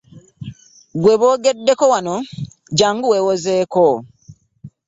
[1.01, 2.15] Gwe boogeddeko wano
[2.77, 3.85] jangu weewozeeko.